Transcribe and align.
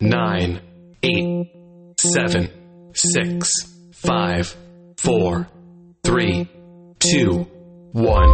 nine, 0.00 0.62
eight, 1.02 1.46
seven, 1.98 2.48
six, 2.94 3.50
five, 3.92 4.56
four, 4.96 5.46
three, 6.02 6.48
two, 6.98 7.46
one. 7.92 8.30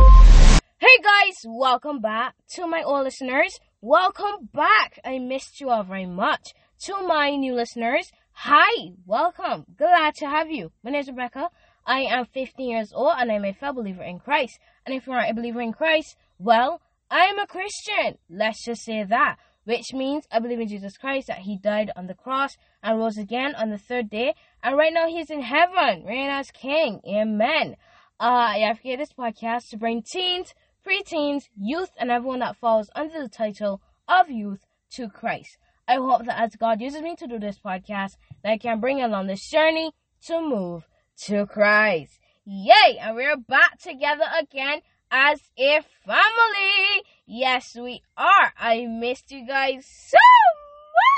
Hey 0.79 1.03
guys, 1.03 1.35
welcome 1.45 2.01
back 2.01 2.35
to 2.55 2.69
my 2.69 2.83
old 2.85 3.03
listeners. 3.03 3.59
Welcome 3.81 4.49
back. 4.55 5.01
I 5.05 5.19
missed 5.19 5.61
you 5.61 5.71
all 5.71 5.83
very 5.83 6.07
much. 6.07 6.53
To 6.85 7.03
my 7.05 7.31
new 7.31 7.55
listeners, 7.55 8.13
hi, 8.31 8.91
welcome. 9.05 9.65
Glad 9.77 10.15
to 10.19 10.27
have 10.27 10.49
you. 10.49 10.71
My 10.85 10.93
name 10.93 11.01
is 11.01 11.09
Rebecca. 11.09 11.49
I 11.85 12.03
am 12.03 12.27
15 12.27 12.71
years 12.71 12.93
old 12.95 13.15
and 13.19 13.33
I'm 13.33 13.45
a 13.45 13.53
fellow 13.53 13.83
believer 13.83 14.05
in 14.05 14.21
Christ. 14.21 14.61
And 14.85 14.95
if 14.95 15.07
you 15.07 15.15
aren't 15.15 15.31
a 15.31 15.35
believer 15.35 15.63
in 15.63 15.73
Christ, 15.73 16.17
well, 16.39 16.81
I 17.11 17.25
am 17.27 17.39
a 17.39 17.47
Christian. 17.47 18.19
Let's 18.29 18.65
just 18.65 18.85
say 18.85 19.05
that. 19.05 19.37
Which 19.67 19.93
means 19.93 20.29
I 20.31 20.39
believe 20.39 20.61
in 20.61 20.69
Jesus 20.69 20.97
Christ, 20.97 21.27
that 21.27 21.41
He 21.41 21.59
died 21.59 21.91
on 21.97 22.07
the 22.07 22.15
cross 22.15 22.57
and 22.85 22.99
rose 22.99 23.19
again 23.19 23.55
on 23.57 23.71
the 23.71 23.79
third 23.79 24.09
day. 24.09 24.35
And 24.63 24.77
right 24.77 24.93
now 24.93 25.09
He's 25.09 25.29
in 25.29 25.43
heaven, 25.43 26.05
reigning 26.05 26.29
as 26.29 26.53
King. 26.53 27.01
Amen. 27.05 27.77
Uh, 28.21 28.55
I 28.55 28.59
have 28.59 28.81
created 28.81 29.01
this 29.01 29.13
podcast 29.13 29.69
to 29.71 29.77
bring 29.77 30.03
teens, 30.03 30.55
preteens, 30.87 31.49
youth, 31.61 31.91
and 31.99 32.13
everyone 32.13 32.39
that 32.39 32.57
falls 32.57 32.89
under 32.95 33.21
the 33.21 33.29
title 33.29 33.81
of 34.07 34.31
youth 34.31 34.65
to 34.93 35.09
Christ. 35.09 35.59
I 35.89 35.97
hope 35.97 36.27
that 36.27 36.41
as 36.41 36.55
God 36.55 36.81
uses 36.81 37.03
me 37.03 37.17
to 37.17 37.27
do 37.27 37.41
this 37.41 37.59
podcast, 37.59 38.13
that 38.45 38.53
I 38.53 38.59
can 38.59 38.79
bring 38.79 39.03
along 39.03 39.27
this 39.27 39.51
journey 39.51 39.93
to 40.27 40.41
move 40.41 40.87
to 41.25 41.45
Christ. 41.45 42.21
Yay! 42.45 42.99
And 43.01 43.17
we're 43.17 43.37
back 43.37 43.81
together 43.81 44.25
again 44.41 44.83
as 45.11 45.41
a 45.59 45.81
family. 46.05 47.03
Yes, 47.27 47.77
we 47.77 48.03
are. 48.17 48.53
I 48.59 48.87
missed 48.87 49.31
you 49.31 49.47
guys 49.47 49.87
so 49.87 50.19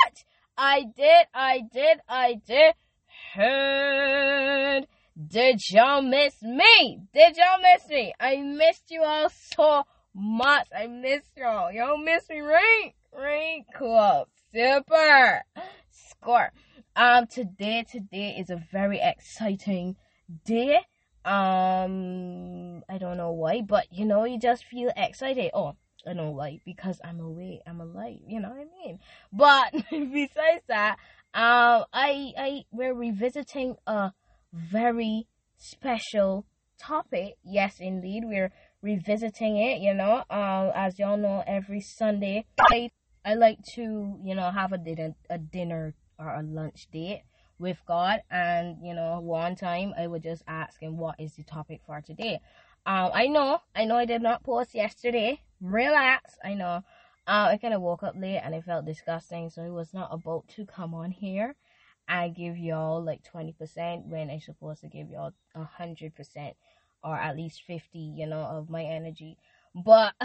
much. 0.05 0.25
I 0.57 0.85
did, 0.95 1.27
I 1.33 1.61
did, 1.71 1.99
I 2.07 2.41
did. 2.45 2.73
Heard. 3.33 4.87
Did 5.27 5.59
y'all 5.69 6.01
miss 6.01 6.41
me? 6.41 7.01
Did 7.13 7.37
y'all 7.37 7.61
miss 7.61 7.87
me? 7.89 8.13
I 8.19 8.37
missed 8.37 8.89
you 8.89 9.03
all 9.03 9.29
so 9.29 9.83
much. 10.15 10.67
I 10.75 10.87
missed 10.87 11.31
y'all. 11.35 11.71
Y'all 11.71 11.97
miss 11.97 12.29
me, 12.29 12.39
right? 12.39 12.93
Right? 13.13 13.63
Cool. 13.75 14.27
Super. 14.53 15.43
Score. 15.89 16.51
Um, 16.95 17.27
today, 17.27 17.85
today 17.89 18.35
is 18.39 18.49
a 18.49 18.63
very 18.71 18.99
exciting 19.01 19.95
day. 20.45 20.79
Um, 21.25 22.83
I 22.89 22.97
don't 22.97 23.17
know 23.17 23.31
why, 23.31 23.61
but 23.61 23.87
you 23.91 24.05
know, 24.05 24.23
you 24.23 24.39
just 24.39 24.63
feel 24.63 24.91
excited. 24.95 25.51
Oh, 25.53 25.75
I 26.07 26.13
know 26.13 26.31
why, 26.31 26.59
because 26.65 26.99
I'm 27.03 27.19
awake, 27.19 27.59
I'm 27.67 27.81
alive, 27.81 28.19
you 28.25 28.39
know 28.39 28.49
what 28.49 28.59
I 28.59 28.85
mean? 28.85 28.99
But 29.33 29.73
besides 30.13 30.63
that, 30.67 30.97
um, 31.33 31.85
I, 31.93 32.33
I, 32.37 32.63
we're 32.71 32.93
revisiting 32.93 33.75
a 33.85 34.13
very 34.53 35.27
special 35.57 36.45
topic. 36.79 37.35
Yes, 37.43 37.75
indeed, 37.79 38.23
we're 38.25 38.51
revisiting 38.81 39.57
it, 39.57 39.81
you 39.81 39.93
know, 39.93 40.23
um, 40.29 40.71
as 40.73 40.97
y'all 40.97 41.17
know, 41.17 41.43
every 41.45 41.81
Sunday, 41.81 42.45
I, 42.71 42.91
I 43.25 43.33
like 43.35 43.59
to, 43.75 44.17
you 44.23 44.35
know, 44.35 44.49
have 44.51 44.71
a 44.71 44.77
dinner, 44.77 45.15
a 45.29 45.37
dinner 45.37 45.95
or 46.17 46.33
a 46.33 46.41
lunch 46.41 46.87
date 46.91 47.23
with 47.59 47.77
God. 47.87 48.21
And, 48.31 48.77
you 48.81 48.93
know, 48.93 49.19
one 49.19 49.55
time 49.55 49.93
I 49.97 50.07
would 50.07 50.23
just 50.23 50.43
ask 50.47 50.79
him, 50.81 50.97
what 50.97 51.19
is 51.19 51.33
the 51.35 51.43
topic 51.43 51.81
for 51.85 52.01
today? 52.01 52.39
Um, 52.85 53.11
I 53.13 53.27
know, 53.27 53.59
I 53.75 53.85
know 53.85 53.97
I 53.97 54.05
did 54.05 54.21
not 54.21 54.43
post 54.43 54.73
yesterday. 54.73 55.41
Relax, 55.61 56.37
I 56.43 56.53
know. 56.53 56.83
Uh, 57.27 57.49
I 57.51 57.57
kind 57.61 57.73
of 57.73 57.81
woke 57.81 58.01
up 58.01 58.15
late 58.17 58.39
and 58.43 58.55
it 58.55 58.63
felt 58.63 58.85
disgusting, 58.85 59.49
so 59.49 59.61
I 59.61 59.69
was 59.69 59.93
not 59.93 60.09
about 60.11 60.47
to 60.55 60.65
come 60.65 60.95
on 60.95 61.11
here. 61.11 61.55
I 62.07 62.29
give 62.29 62.57
y'all 62.57 63.03
like 63.03 63.21
20% 63.23 64.07
when 64.07 64.31
I'm 64.31 64.39
supposed 64.39 64.81
to 64.81 64.87
give 64.87 65.09
y'all 65.09 65.33
100% 65.55 66.53
or 67.03 67.15
at 67.15 67.37
least 67.37 67.61
50, 67.67 67.99
you 67.99 68.25
know, 68.25 68.41
of 68.41 68.69
my 68.69 68.83
energy. 68.83 69.37
But 69.75 70.15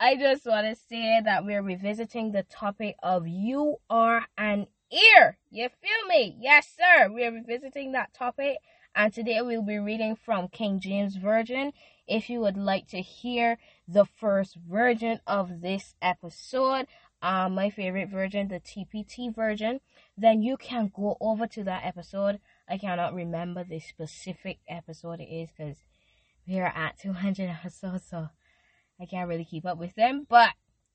I 0.00 0.16
just 0.16 0.44
want 0.44 0.66
to 0.66 0.76
say 0.88 1.20
that 1.24 1.46
we're 1.46 1.62
revisiting 1.62 2.32
the 2.32 2.42
topic 2.42 2.96
of 3.02 3.26
you 3.26 3.76
are 3.88 4.26
an 4.36 4.66
ear. 4.90 5.38
You 5.50 5.68
feel 5.68 6.08
me? 6.08 6.36
Yes, 6.40 6.68
sir. 6.76 7.08
We're 7.10 7.32
revisiting 7.32 7.92
that 7.92 8.12
topic, 8.12 8.58
and 8.94 9.12
today 9.12 9.40
we'll 9.40 9.62
be 9.62 9.78
reading 9.78 10.16
from 10.16 10.48
King 10.48 10.80
James 10.80 11.16
Version. 11.16 11.72
If 12.06 12.28
you 12.28 12.40
would 12.40 12.56
like 12.56 12.88
to 12.88 13.00
hear 13.00 13.58
the 13.86 14.04
first 14.04 14.56
version 14.56 15.20
of 15.26 15.60
this 15.60 15.94
episode, 16.02 16.86
uh, 17.22 17.48
my 17.48 17.70
favorite 17.70 18.08
version, 18.08 18.48
the 18.48 18.60
TPT 18.60 19.34
version, 19.34 19.80
then 20.16 20.42
you 20.42 20.56
can 20.56 20.90
go 20.94 21.16
over 21.20 21.46
to 21.46 21.64
that 21.64 21.84
episode. 21.84 22.40
I 22.68 22.78
cannot 22.78 23.14
remember 23.14 23.62
the 23.62 23.80
specific 23.80 24.58
episode 24.68 25.20
it 25.20 25.24
is 25.24 25.50
because 25.56 25.76
we 26.48 26.58
are 26.58 26.72
at 26.74 26.98
200 26.98 27.48
episodes, 27.48 28.06
so 28.08 28.28
I 29.00 29.06
can't 29.06 29.28
really 29.28 29.44
keep 29.44 29.66
up 29.66 29.78
with 29.78 29.94
them. 29.94 30.26
But 30.28 30.50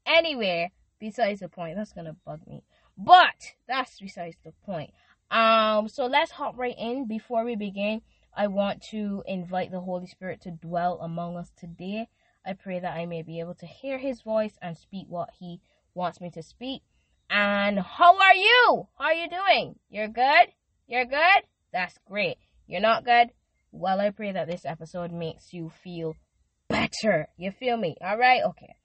anyway, 0.06 0.72
besides 1.00 1.40
the 1.40 1.50
point, 1.50 1.78
that's 1.78 1.94
gonna 1.94 2.16
bug 2.26 2.42
me. 2.46 2.64
But 2.98 3.54
that's 3.68 4.00
besides 4.00 4.38
the 4.44 4.54
point. 4.66 4.92
Um, 5.32 5.90
so 5.90 6.06
let's 6.06 6.32
hop 6.32 6.58
right 6.58 6.76
in. 6.78 7.08
Before 7.08 7.44
we 7.44 7.56
begin, 7.56 8.02
I 8.36 8.48
want 8.48 8.84
to 8.92 9.24
invite 9.26 9.72
the 9.72 9.82
Holy 9.82 10.08
Spirit 10.08 10.42
to 10.42 10.52
dwell 10.52 11.00
among 11.02 11.38
us 11.38 11.52
today. 11.58 12.08
I 12.46 12.54
pray 12.54 12.80
that 12.80 12.96
I 12.96 13.06
may 13.06 13.22
be 13.22 13.40
able 13.40 13.56
to 13.56 13.66
hear 13.66 13.98
His 13.98 14.22
voice 14.22 14.58
and 14.62 14.78
speak 14.78 15.08
what 15.10 15.30
He 15.40 15.62
wants 15.94 16.22
me 16.22 16.30
to 16.32 16.44
speak. 16.44 16.84
And 17.30 17.80
how 17.80 18.18
are 18.18 18.36
you? 18.36 18.88
How 18.98 19.06
are 19.06 19.14
you 19.14 19.30
doing? 19.30 19.80
You're 19.90 20.08
good? 20.08 20.48
You're 20.88 21.06
good? 21.06 21.44
That's 21.74 21.98
great. 22.08 22.38
You're 22.68 22.82
not 22.82 23.04
good? 23.04 23.32
Well, 23.72 24.00
I 24.00 24.12
pray 24.12 24.32
that 24.32 24.48
this 24.48 24.66
episode 24.66 25.12
makes 25.12 25.52
you 25.52 25.72
feel 25.84 26.16
better. 26.70 27.28
You 27.38 27.52
feel 27.52 27.78
me? 27.78 27.96
All 28.02 28.18
right? 28.18 28.42
Okay. 28.44 28.76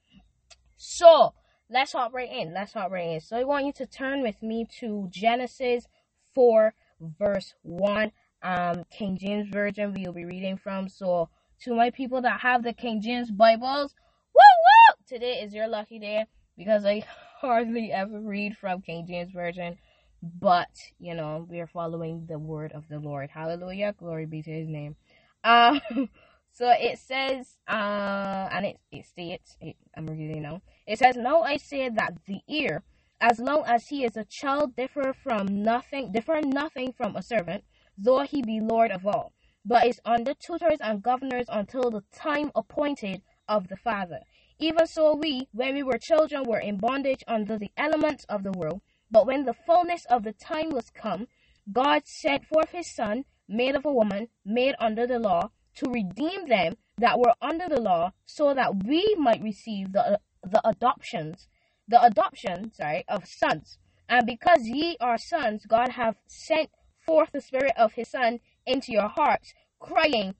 So, 0.77 1.35
let's 1.71 1.93
hop 1.93 2.13
right 2.13 2.31
in. 2.31 2.53
Let's 2.53 2.73
hop 2.73 2.91
right 2.91 3.11
in. 3.11 3.21
So 3.21 3.37
I 3.37 3.45
want 3.45 3.67
you 3.67 3.73
to 3.75 3.87
turn 3.87 4.23
with 4.23 4.43
me 4.43 4.67
to 4.81 5.09
Genesis 5.11 5.87
4, 6.35 6.75
verse 7.19 7.55
1. 7.63 8.13
Um, 8.43 8.85
King 8.91 9.19
James 9.21 9.49
Version 9.51 9.95
we'll 9.95 10.13
be 10.13 10.25
reading 10.25 10.57
from. 10.57 10.89
So 10.89 11.29
to 11.63 11.75
my 11.75 11.91
people 11.91 12.23
that 12.23 12.41
have 12.41 12.63
the 12.63 12.73
King 12.73 13.01
James 13.01 13.31
Bibles, 13.31 13.95
woo 14.35 14.41
woo! 14.41 14.97
Today 15.07 15.41
is 15.43 15.55
your 15.55 15.69
lucky 15.69 15.99
day 15.99 16.25
because 16.57 16.85
I 16.85 17.05
hardly 17.41 17.93
ever 17.93 18.21
read 18.21 18.57
from 18.57 18.83
King 18.83 19.07
James 19.07 19.33
Version. 19.33 19.79
But, 20.23 20.69
you 20.99 21.15
know, 21.15 21.47
we 21.49 21.61
are 21.61 21.67
following 21.67 22.27
the 22.29 22.39
word 22.39 22.73
of 22.73 22.89
the 22.89 22.99
Lord. 22.99 23.31
Hallelujah. 23.31 23.95
Glory 23.99 24.27
be 24.27 24.43
to 24.43 24.51
his 24.51 24.69
name. 24.69 24.97
Um, 25.45 25.81
so 26.53 26.71
it 26.79 26.99
says, 26.99 27.57
uh, 27.67 28.49
and 28.53 28.67
it, 28.67 28.77
it 28.93 29.07
states, 29.07 29.57
it, 29.63 29.77
I'm 29.97 30.07
reading 30.07 30.43
now. 30.43 30.61
It 30.91 30.99
says, 30.99 31.17
Now 31.17 31.43
I 31.43 31.57
say 31.57 31.89
that 31.89 32.15
the 32.27 32.41
ear, 32.49 32.83
as 33.21 33.39
long 33.39 33.63
as 33.65 33.87
he 33.87 34.05
is 34.05 34.17
a 34.17 34.25
child, 34.25 34.75
differ 34.75 35.13
from 35.13 35.63
nothing, 35.63 36.11
differ 36.11 36.41
nothing 36.41 36.93
from 36.93 37.15
a 37.15 37.23
servant, 37.23 37.63
though 37.97 38.23
he 38.23 38.43
be 38.43 38.59
lord 38.59 38.91
of 38.91 39.07
all, 39.07 39.33
but 39.65 39.87
is 39.87 40.01
under 40.05 40.35
tutors 40.35 40.81
and 40.81 41.01
governors 41.01 41.47
until 41.49 41.93
the 41.93 42.03
time 42.13 42.51
appointed 42.57 43.23
of 43.47 43.69
the 43.69 43.77
Father. 43.77 44.19
Even 44.59 44.85
so, 44.89 45.15
we, 45.15 45.47
when 45.53 45.75
we 45.75 45.85
were 45.85 45.97
children, 45.97 46.43
were 46.43 46.59
in 46.59 46.77
bondage 46.77 47.23
under 47.29 47.57
the 47.57 47.71
elements 47.77 48.25
of 48.25 48.43
the 48.43 48.51
world. 48.51 48.81
But 49.13 49.29
when 49.29 49.45
the 49.45 49.55
fullness 49.55 50.05
of 50.07 50.25
the 50.25 50.33
time 50.33 50.71
was 50.71 50.91
come, 50.91 51.29
God 51.71 52.09
sent 52.09 52.47
forth 52.47 52.71
his 52.71 52.93
Son, 52.93 53.27
made 53.47 53.77
of 53.77 53.85
a 53.85 53.93
woman, 53.93 54.27
made 54.45 54.75
under 54.81 55.07
the 55.07 55.21
law, 55.21 55.51
to 55.77 55.89
redeem 55.89 56.49
them 56.49 56.75
that 56.99 57.21
were 57.21 57.35
under 57.41 57.69
the 57.69 57.81
law, 57.81 58.11
so 58.27 58.55
that 58.55 58.83
we 58.83 59.15
might 59.17 59.41
receive 59.41 59.93
the 59.93 60.19
the 60.43 60.67
adoptions, 60.69 61.49
the 61.89 62.03
adoption, 62.03 62.73
sorry, 62.75 63.05
of 63.09 63.27
sons. 63.27 63.79
And 64.09 64.27
because 64.27 64.65
ye 64.65 64.97
are 65.01 65.19
sons, 65.19 65.67
God 65.67 65.91
hath 65.91 66.17
sent 66.27 66.71
forth 67.07 67.31
the 67.33 67.41
Spirit 67.41 67.73
of 67.77 67.93
His 67.93 68.11
Son 68.11 68.41
into 68.67 68.93
your 68.93 69.09
hearts, 69.09 69.53
crying, 69.79 70.35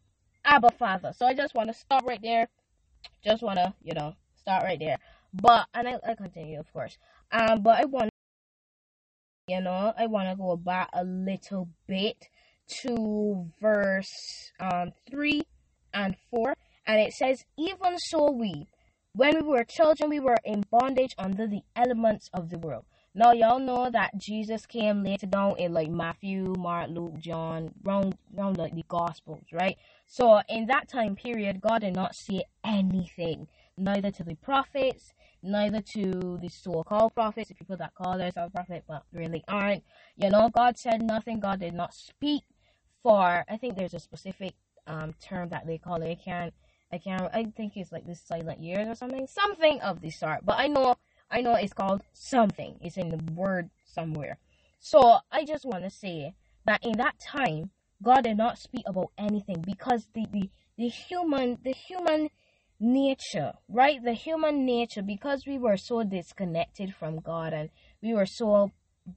Abba, 0.45 0.71
Father. 0.79 1.13
So 1.17 1.27
I 1.27 1.35
just 1.35 1.55
want 1.55 1.69
to 1.69 1.75
stop 1.75 2.05
right 2.05 2.21
there. 2.23 2.49
Just 3.25 3.43
want 3.43 3.59
to, 3.59 3.75
you 3.83 3.95
know, 3.95 4.15
start 4.37 4.65
right 4.65 4.79
there. 4.79 4.97
But 5.33 5.67
and 5.75 5.87
I, 5.89 5.99
I 6.07 6.15
continue, 6.15 6.59
of 6.59 6.73
course. 6.73 6.97
Um, 7.31 7.63
but 7.63 7.81
I 7.81 7.85
want, 7.85 8.11
you 9.47 9.61
know, 9.61 9.93
I 9.97 10.07
want 10.07 10.29
to 10.29 10.37
go 10.37 10.57
back 10.57 10.89
a 10.93 11.05
little 11.05 11.69
bit 11.87 12.17
to 12.83 13.47
verse 13.61 14.53
um 14.61 14.93
three 15.11 15.43
and 15.93 16.17
four, 16.31 16.55
and 16.87 17.01
it 17.01 17.13
says, 17.13 17.45
"Even 17.59 17.99
so, 17.99 18.31
we." 18.31 18.69
When 19.15 19.35
we 19.37 19.43
were 19.43 19.65
children, 19.65 20.11
we 20.11 20.21
were 20.21 20.39
in 20.45 20.65
bondage 20.71 21.15
under 21.19 21.47
the 21.47 21.63
elements 21.77 22.31
of 22.33 22.51
the 22.51 22.59
world. 22.59 22.85
Now, 23.15 23.33
y'all 23.33 23.59
know 23.59 23.91
that 23.91 24.17
Jesus 24.17 24.67
came 24.67 25.03
later 25.03 25.27
down 25.27 25.59
in 25.59 25.73
like 25.75 25.91
Matthew, 25.91 26.55
Mark, 26.57 26.91
Luke, 26.91 27.19
John, 27.19 27.75
round, 27.83 28.17
round 28.33 28.57
like 28.57 28.75
the 28.75 28.85
Gospels, 28.89 29.45
right? 29.53 29.77
So, 30.07 30.41
in 30.49 30.67
that 30.69 30.89
time 30.89 31.17
period, 31.17 31.61
God 31.61 31.81
did 31.81 31.97
not 31.97 32.15
say 32.15 32.45
anything, 32.65 33.49
neither 33.77 34.13
to 34.13 34.23
the 34.23 34.37
prophets, 34.37 35.13
neither 35.43 35.81
to 35.81 36.39
the 36.41 36.49
so-called 36.49 37.15
prophets, 37.15 37.49
the 37.49 37.57
people 37.57 37.77
that 37.79 37.95
call 37.97 38.17
themselves 38.17 38.53
prophet 38.55 38.85
but 38.89 39.03
really 39.13 39.43
aren't. 39.49 39.83
You 40.17 40.31
know, 40.31 40.51
God 40.51 40.79
said 40.79 41.03
nothing. 41.03 41.41
God 41.41 41.61
did 41.61 41.75
not 41.75 41.95
speak 41.95 42.45
for. 43.03 43.45
I 43.49 43.57
think 43.57 43.77
there's 43.77 43.95
a 43.95 44.01
specific 44.01 44.55
um 44.87 45.15
term 45.21 45.49
that 45.51 45.67
they 45.67 45.79
call 45.79 46.03
it. 46.03 46.11
I 46.11 46.15
can't. 46.15 46.55
I 46.93 46.99
can't. 46.99 47.23
I 47.33 47.45
think 47.57 47.77
it's 47.77 47.93
like 47.93 48.07
the 48.07 48.15
silent 48.15 48.61
years 48.61 48.89
or 48.89 48.95
something. 48.95 49.27
Something 49.27 49.81
of 49.81 50.01
the 50.01 50.11
sort. 50.11 50.45
But 50.45 50.59
I 50.59 50.67
know. 50.67 50.97
I 51.31 51.41
know 51.41 51.55
it's 51.55 51.73
called 51.73 52.03
something. 52.13 52.77
It's 52.81 52.97
in 52.97 53.11
the 53.11 53.33
word 53.33 53.71
somewhere. 53.85 54.39
So 54.81 55.19
I 55.31 55.45
just 55.45 55.65
want 55.65 55.85
to 55.85 55.91
say 55.91 56.35
that 56.67 56.85
in 56.85 56.99
that 56.99 57.21
time, 57.21 57.71
God 58.03 58.25
did 58.25 58.37
not 58.37 58.59
speak 58.59 58.83
about 58.87 59.13
anything 59.17 59.63
because 59.65 60.09
the, 60.15 60.27
the, 60.33 60.51
the 60.77 60.89
human 60.89 61.59
the 61.63 61.73
human 61.73 62.31
nature, 62.81 63.53
right? 63.69 64.03
The 64.03 64.15
human 64.15 64.65
nature, 64.65 65.03
because 65.03 65.47
we 65.47 65.59
were 65.59 65.77
so 65.77 66.03
disconnected 66.03 66.95
from 66.95 67.21
God 67.21 67.53
and 67.53 67.69
we 68.03 68.15
were 68.15 68.27
so 68.27 68.73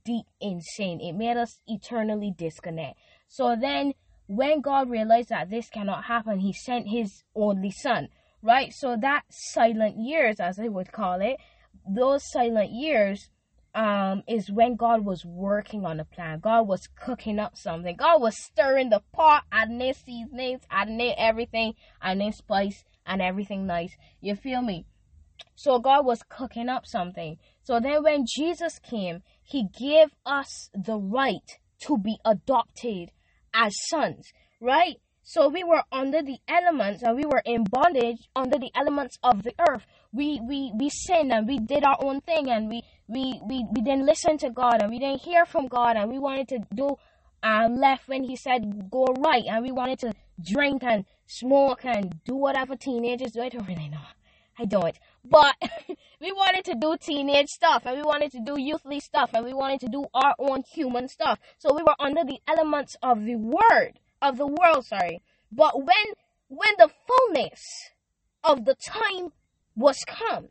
deep 0.06 0.26
in 0.42 0.62
sin, 0.62 1.00
it 1.02 1.14
made 1.14 1.38
us 1.38 1.60
eternally 1.68 2.34
disconnect. 2.38 2.98
So 3.28 3.56
then 3.60 3.94
when 4.28 4.62
God 4.62 4.90
realized 4.90 5.30
that 5.30 5.50
this 5.50 5.70
cannot 5.70 6.06
happen, 6.06 6.40
he 6.40 6.54
sent 6.54 6.88
his 6.88 7.24
only 7.36 7.72
son, 7.72 8.10
right? 8.42 8.74
So 8.74 8.96
that 9.02 9.24
silent 9.30 9.98
years, 9.98 10.40
as 10.40 10.58
they 10.58 10.70
would 10.70 10.92
call 10.92 11.22
it, 11.22 11.38
those 11.88 12.24
silent 12.24 12.72
years 12.72 13.30
um, 13.76 14.24
is 14.28 14.52
when 14.52 14.76
God 14.76 15.04
was 15.04 15.26
working 15.26 15.86
on 15.86 16.00
a 16.00 16.06
plan. 16.06 16.40
God 16.40 16.68
was 16.68 16.88
cooking 16.88 17.40
up 17.40 17.58
something. 17.58 17.96
God 17.96 18.22
was 18.22 18.38
stirring 18.38 18.90
the 18.90 19.02
pot, 19.12 19.44
adding 19.52 19.82
in 19.82 19.94
seasonings, 19.94 20.62
adding 20.70 21.00
in 21.00 21.14
everything, 21.18 21.74
adding 22.02 22.28
in 22.28 22.34
spice 22.34 22.86
and 23.06 23.22
everything 23.22 23.66
nice. 23.66 23.98
You 24.22 24.36
feel 24.36 24.62
me? 24.62 24.86
So 25.56 25.80
God 25.80 26.06
was 26.06 26.24
cooking 26.30 26.70
up 26.70 26.86
something. 26.86 27.38
So 27.64 27.80
then 27.80 28.04
when 28.04 28.26
Jesus 28.28 28.80
came, 28.80 29.24
he 29.42 29.68
gave 29.68 30.10
us 30.26 30.70
the 30.74 30.98
right 30.98 31.60
to 31.82 31.98
be 31.98 32.18
adopted 32.24 33.12
as 33.54 33.76
sons, 33.90 34.32
right? 34.60 34.98
So 35.24 35.48
we 35.48 35.64
were 35.64 35.84
under 35.92 36.22
the 36.22 36.38
elements 36.48 37.02
and 37.02 37.16
we 37.16 37.26
were 37.26 37.42
in 37.46 37.64
bondage 37.64 38.28
under 38.36 38.58
the 38.58 38.72
elements 38.76 39.18
of 39.24 39.44
the 39.44 39.54
earth. 39.70 39.86
We 40.12 40.42
we 40.42 40.74
we 40.78 40.90
sinned 40.90 41.32
and 41.32 41.48
we 41.48 41.60
did 41.60 41.84
our 41.86 41.98
own 42.02 42.20
thing 42.22 42.50
and 42.50 42.70
we 42.70 42.84
we 43.08 43.40
we, 43.48 43.66
we 43.74 43.82
didn't 43.82 44.06
listen 44.06 44.38
to 44.40 44.50
God 44.50 44.82
and 44.82 44.92
we 44.92 45.00
didn't 45.00 45.22
hear 45.22 45.46
from 45.46 45.68
God 45.68 45.96
and 45.96 46.12
we 46.12 46.20
wanted 46.20 46.50
to 46.50 46.60
do 46.76 46.98
um 47.42 47.78
left 47.78 48.08
when 48.10 48.24
he 48.26 48.36
said 48.36 48.90
go 48.92 49.06
right 49.18 49.44
and 49.48 49.64
we 49.64 49.72
wanted 49.72 50.00
to 50.00 50.14
drink 50.44 50.84
and 50.84 51.06
smoke 51.26 51.86
and 51.86 52.22
do 52.26 52.36
whatever 52.36 52.76
teenagers 52.76 53.32
do. 53.32 53.42
I 53.42 53.50
don't 53.50 53.68
really 53.68 53.88
know. 53.88 54.06
I 54.58 54.66
don't. 54.66 54.98
But 55.26 55.56
we 56.22 56.32
wanted 56.32 56.66
to 56.66 56.76
do 56.76 56.96
teenage 57.00 57.48
stuff 57.48 57.84
and 57.86 57.98
we 57.98 58.04
wanted 58.04 58.32
to 58.34 58.42
do 58.46 58.54
youthly 58.54 59.02
stuff 59.02 59.32
and 59.34 59.46
we 59.46 59.54
wanted 59.54 59.80
to 59.82 59.88
do 59.88 60.06
our 60.14 60.36
own 60.40 60.64
human 60.74 61.08
stuff. 61.08 61.40
So 61.58 61.74
we 61.74 61.84
were 61.84 61.96
under 62.00 62.24
the 62.24 62.40
elements 62.48 62.96
of 63.02 63.24
the 63.26 63.36
word 63.36 64.00
of 64.22 64.38
the 64.38 64.48
world, 64.48 64.86
sorry. 64.86 65.22
But 65.52 65.78
when 65.78 66.06
when 66.48 66.74
the 66.78 66.90
fullness 67.08 67.62
of 68.44 68.66
the 68.66 68.76
time 68.76 69.30
was 69.76 69.98
come, 70.06 70.50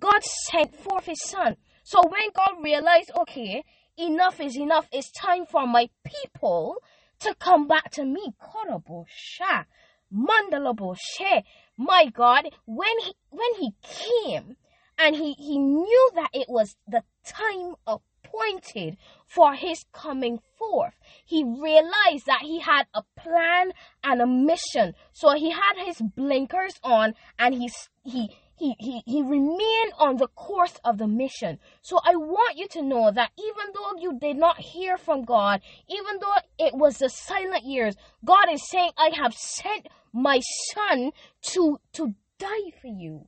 God 0.00 0.22
sent 0.50 0.74
forth 0.74 1.06
his 1.06 1.22
son. 1.22 1.56
So 1.84 2.02
when 2.02 2.30
God 2.34 2.62
realized, 2.62 3.12
okay, 3.16 3.64
enough 3.96 4.40
is 4.40 4.56
enough, 4.56 4.88
it's 4.92 5.10
time 5.12 5.46
for 5.46 5.66
my 5.66 5.88
people 6.04 6.76
to 7.20 7.34
come 7.34 7.66
back 7.68 7.90
to 7.92 8.04
me. 8.04 8.34
Korabosha. 8.42 9.66
Mandalaboshe. 10.12 11.42
My 11.76 12.06
God, 12.06 12.48
when 12.64 12.98
he 13.00 13.14
when 13.30 13.54
he 13.58 13.74
came 13.82 14.56
and 14.98 15.14
he, 15.14 15.34
he 15.34 15.58
knew 15.58 16.10
that 16.14 16.30
it 16.32 16.48
was 16.48 16.76
the 16.88 17.02
time 17.24 17.74
appointed 17.86 18.96
for 19.26 19.54
his 19.54 19.84
coming 19.92 20.40
forth. 20.58 20.94
He 21.24 21.44
realized 21.44 22.26
that 22.26 22.42
he 22.42 22.60
had 22.60 22.86
a 22.94 23.02
plan 23.18 23.72
and 24.02 24.22
a 24.22 24.26
mission. 24.26 24.94
So 25.12 25.34
he 25.34 25.50
had 25.50 25.74
his 25.84 26.00
blinkers 26.00 26.74
on 26.82 27.14
and 27.38 27.54
he, 27.54 27.70
he, 28.04 28.36
he, 28.56 28.74
he, 28.78 29.02
he 29.06 29.22
remained 29.22 29.92
on 29.98 30.16
the 30.16 30.28
course 30.28 30.74
of 30.84 30.98
the 30.98 31.06
mission. 31.06 31.58
So 31.82 31.98
I 32.04 32.16
want 32.16 32.56
you 32.56 32.68
to 32.68 32.82
know 32.82 33.10
that 33.10 33.30
even 33.38 33.72
though 33.74 34.00
you 34.00 34.18
did 34.18 34.36
not 34.36 34.58
hear 34.58 34.96
from 34.96 35.24
God, 35.24 35.60
even 35.88 36.18
though 36.20 36.34
it 36.58 36.74
was 36.74 36.98
the 36.98 37.08
silent 37.08 37.64
years, 37.64 37.96
God 38.24 38.50
is 38.50 38.68
saying, 38.68 38.90
I 38.96 39.10
have 39.14 39.34
sent 39.34 39.88
my 40.12 40.40
son 40.72 41.12
to, 41.52 41.78
to 41.92 42.14
die 42.38 42.70
for 42.80 42.88
you. 42.88 43.26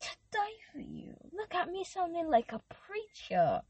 To 0.00 0.08
die 0.32 0.58
for 0.72 0.80
you. 0.80 1.14
Look 1.32 1.54
at 1.54 1.68
me 1.68 1.84
sounding 1.84 2.28
like 2.30 2.52
a 2.52 2.60
preacher. 2.68 3.62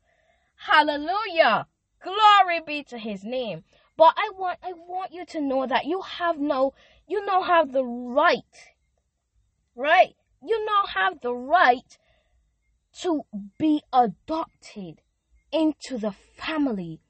Hallelujah. 0.56 1.66
Glory 2.02 2.60
be 2.66 2.82
to 2.84 2.98
his 2.98 3.24
name. 3.24 3.64
But 3.96 4.14
I 4.16 4.30
want 4.36 4.58
I 4.62 4.72
want 4.74 5.12
you 5.12 5.24
to 5.26 5.40
know 5.40 5.66
that 5.66 5.86
you 5.86 6.02
have 6.02 6.38
no 6.38 6.74
you 7.08 7.24
now 7.24 7.42
have 7.42 7.72
the 7.72 7.84
right. 7.84 8.42
Right? 9.74 10.14
You 10.42 10.64
now 10.64 10.86
have 10.94 11.20
the 11.20 11.34
right 11.34 11.98
to 13.00 13.22
be 13.58 13.82
adopted 13.92 15.02
into 15.52 15.98
the 15.98 16.12
family 16.12 17.00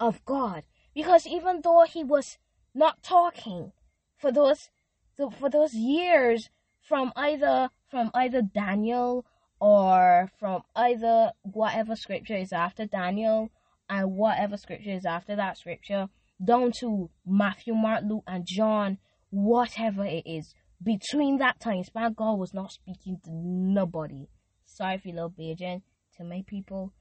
of 0.00 0.24
God. 0.24 0.64
Because 0.94 1.26
even 1.26 1.60
though 1.62 1.84
he 1.88 2.02
was 2.02 2.38
not 2.74 3.02
talking 3.02 3.72
for 4.16 4.32
those 4.32 4.70
for 5.16 5.48
those 5.48 5.72
years 5.72 6.50
from 6.80 7.12
either 7.16 7.70
from 7.90 8.10
either 8.14 8.42
Daniel 8.42 9.24
or 9.60 10.30
from 10.38 10.62
either 10.74 11.32
whatever 11.42 11.96
scripture 11.96 12.36
is 12.36 12.52
after 12.52 12.84
Daniel 12.86 13.50
and 13.88 14.16
whatever 14.16 14.56
scripture 14.56 14.90
is 14.90 15.06
after 15.06 15.36
that 15.36 15.56
scripture, 15.56 16.08
down 16.44 16.72
to 16.80 17.08
Matthew, 17.24 17.74
Mark, 17.74 18.02
Luke, 18.06 18.24
and 18.26 18.44
John, 18.46 18.98
whatever 19.30 20.04
it 20.04 20.24
is. 20.26 20.54
Between 20.82 21.38
that 21.38 21.58
time 21.60 21.82
span, 21.84 22.12
God 22.12 22.38
was 22.38 22.52
not 22.52 22.72
speaking 22.72 23.18
to 23.24 23.30
nobody. 23.32 24.28
Sorry 24.64 25.00
you 25.04 25.12
love 25.14 25.32
Beijing. 25.38 25.82
To 26.18 26.24
my 26.24 26.42
people, 26.46 26.92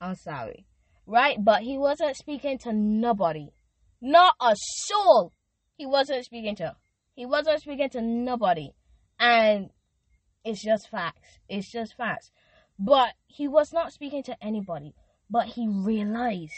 I'm 0.00 0.14
sorry. 0.14 0.66
Right? 1.06 1.36
But 1.42 1.62
he 1.62 1.78
wasn't 1.78 2.16
speaking 2.16 2.58
to 2.58 2.72
nobody. 2.72 3.48
Not 4.00 4.34
a 4.40 4.54
soul. 4.56 5.32
He 5.76 5.86
wasn't 5.86 6.24
speaking 6.24 6.56
to. 6.56 6.76
He 7.14 7.26
wasn't 7.26 7.60
speaking 7.60 7.90
to 7.90 8.00
nobody. 8.00 8.72
And 9.18 9.70
it's 10.44 10.62
just 10.62 10.90
facts. 10.90 11.38
It's 11.48 11.70
just 11.70 11.96
facts. 11.96 12.30
But 12.78 13.14
he 13.26 13.48
was 13.48 13.72
not 13.72 13.92
speaking 13.92 14.22
to 14.24 14.36
anybody. 14.42 14.94
But 15.30 15.46
he 15.46 15.68
realized 15.68 16.52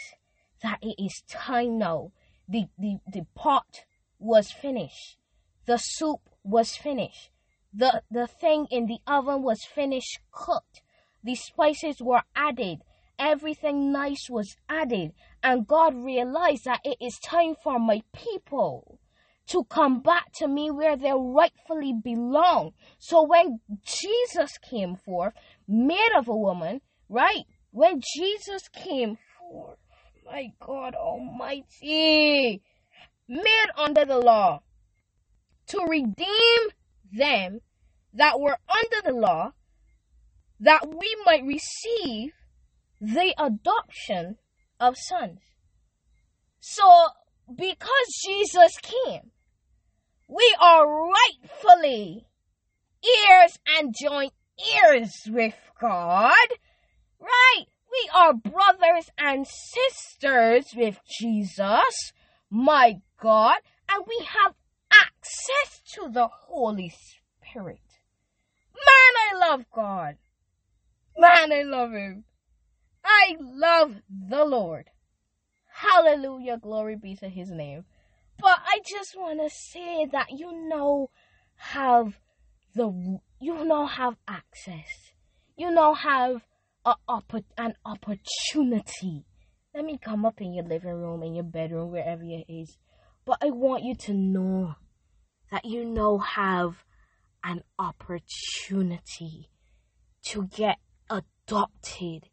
that 0.63 0.79
it 0.81 0.95
is 0.97 1.23
time 1.29 1.77
now. 1.77 2.11
The, 2.47 2.65
the, 2.77 2.97
the 3.11 3.25
pot 3.35 3.85
was 4.19 4.51
finished. 4.51 5.17
The 5.65 5.77
soup 5.77 6.29
was 6.45 6.75
finished. 6.75 7.31
The, 7.73 8.01
the 8.09 8.27
thing 8.27 8.67
in 8.71 8.85
the 8.85 8.99
oven 9.05 9.43
was 9.43 9.65
finished 9.65 10.19
cooked. 10.31 10.81
The 11.23 11.35
spices 11.35 11.97
were 12.01 12.21
added. 12.35 12.83
Everything 13.17 13.91
nice 13.91 14.29
was 14.29 14.55
added. 14.69 15.11
And 15.43 15.67
God 15.67 15.95
realized 15.95 16.65
that 16.65 16.81
it 16.85 16.97
is 17.01 17.17
time 17.19 17.55
for 17.61 17.79
my 17.79 18.01
people 18.13 18.99
to 19.47 19.63
come 19.65 20.01
back 20.01 20.31
to 20.35 20.47
me 20.47 20.71
where 20.71 20.95
they 20.95 21.11
rightfully 21.13 21.93
belong. 21.93 22.71
So 22.99 23.23
when 23.23 23.59
Jesus 23.85 24.57
came 24.57 24.95
forth, 24.95 25.33
made 25.67 26.11
of 26.15 26.27
a 26.27 26.35
woman, 26.35 26.81
right? 27.09 27.43
When 27.71 28.01
Jesus 28.15 28.67
came 28.69 29.17
forth, 29.37 29.77
my 30.25 30.51
God 30.59 30.95
Almighty, 30.95 32.61
made 33.27 33.67
under 33.77 34.05
the 34.05 34.17
law 34.17 34.61
to 35.67 35.85
redeem 35.87 36.69
them 37.11 37.59
that 38.13 38.39
were 38.39 38.57
under 38.69 39.01
the 39.03 39.13
law, 39.13 39.51
that 40.59 40.87
we 40.87 41.15
might 41.25 41.43
receive 41.43 42.31
the 43.01 43.33
adoption 43.37 44.37
of 44.79 44.95
sons. 44.97 45.39
So, 46.59 47.07
because 47.53 48.21
Jesus 48.25 48.71
came, 48.81 49.31
we 50.27 50.55
are 50.59 50.87
rightfully 50.87 52.25
ears 53.03 53.59
and 53.77 53.93
joint 53.99 54.33
ears 54.83 55.11
with 55.27 55.55
God, 55.79 56.47
right? 57.19 57.65
We 57.91 58.09
are 58.13 58.33
brothers 58.33 59.09
and 59.17 59.45
sisters 59.47 60.73
with 60.75 60.99
Jesus, 61.19 62.11
my 62.49 62.95
God, 63.21 63.57
and 63.89 64.03
we 64.07 64.25
have 64.25 64.55
access 65.01 65.81
to 65.93 66.09
the 66.11 66.27
Holy 66.27 66.89
Spirit. 66.89 67.79
Man, 68.73 69.13
I 69.31 69.49
love 69.49 69.65
God. 69.73 70.17
Man, 71.17 71.51
I 71.51 71.63
love 71.63 71.91
Him. 71.91 72.25
I 73.03 73.35
love 73.39 73.95
the 74.09 74.45
Lord. 74.45 74.89
Hallelujah. 75.71 76.57
Glory 76.57 76.95
be 76.95 77.15
to 77.15 77.29
His 77.29 77.51
name. 77.51 77.85
But 78.39 78.59
I 78.65 78.79
just 78.85 79.15
want 79.17 79.39
to 79.41 79.49
say 79.49 80.05
that 80.11 80.27
you 80.31 80.67
know 80.67 81.09
have 81.57 82.17
the 82.73 83.19
you 83.39 83.65
now 83.65 83.85
have 83.85 84.15
access. 84.27 85.13
you 85.57 85.71
now 85.71 85.93
have 85.93 86.45
a, 86.85 86.95
an 87.57 87.75
opportunity. 87.85 89.25
Let 89.73 89.85
me 89.85 89.97
come 89.97 90.25
up 90.25 90.39
in 90.41 90.53
your 90.53 90.65
living 90.65 90.93
room, 90.93 91.23
in 91.23 91.35
your 91.35 91.43
bedroom, 91.43 91.91
wherever 91.91 92.23
it 92.23 92.45
is. 92.47 92.77
But 93.25 93.37
I 93.41 93.49
want 93.49 93.83
you 93.83 93.95
to 93.95 94.13
know 94.13 94.75
that 95.51 95.65
you 95.65 95.85
now 95.85 96.17
have 96.17 96.83
an 97.43 97.61
opportunity 97.77 99.49
to 100.23 100.47
get 100.47 100.77
adopted 101.09 102.29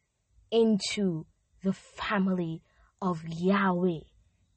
into 0.51 1.27
the 1.63 1.73
family 1.73 2.63
of 3.01 3.23
Yahweh, 3.27 4.01